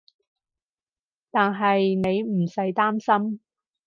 [1.29, 3.39] 但係你唔使擔心